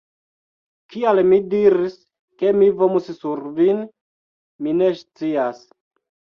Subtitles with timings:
[0.93, 1.97] Kial mi diris,
[2.43, 3.85] ke mi vomus sur vin...
[4.63, 5.63] mi ne scias